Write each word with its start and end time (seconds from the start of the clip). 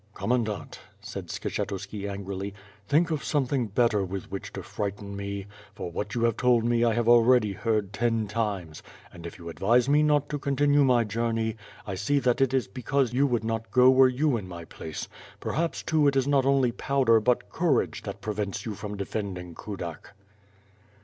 "Commandant," 0.15 0.79
said 0.99 1.27
Skshetuski 1.27 2.09
angrily, 2.09 2.55
"think 2.87 3.11
of 3.11 3.23
some 3.23 3.45
thing 3.45 3.67
better 3.67 4.03
with 4.03 4.31
which 4.31 4.51
to 4.53 4.63
frighten 4.63 5.15
me; 5.15 5.45
for 5.75 5.91
what 5.91 6.15
you 6.15 6.23
have 6.23 6.35
told 6.37 6.65
me 6.65 6.83
I 6.83 6.95
have 6.95 7.07
already 7.07 7.53
heard 7.53 7.93
ten 7.93 8.25
times, 8.27 8.81
and 9.13 9.27
if 9.27 9.37
you 9.37 9.47
advise 9.47 9.87
me 9.87 10.01
not 10.01 10.27
to 10.29 10.39
con^tinue 10.39 10.83
my 10.83 11.03
journey, 11.03 11.55
I 11.85 11.93
see 11.93 12.17
that 12.17 12.41
it 12.41 12.51
is 12.51 12.67
because 12.67 13.13
you 13.13 13.27
would 13.27 13.43
not 13.43 13.69
go 13.69 13.91
were 13.91 14.09
you 14.09 14.37
in 14.37 14.47
my 14.47 14.65
place— 14.65 15.07
^perhaps, 15.39 15.85
too, 15.85 16.07
it 16.07 16.15
is 16.15 16.27
not 16.27 16.47
only 16.47 16.71
powder 16.71 17.19
but 17.19 17.51
courage 17.51 18.01
that 18.01 18.21
prevents 18.21 18.65
you 18.65 18.73
from 18.73 18.97
defending 18.97 19.53
Kudak." 19.53 20.13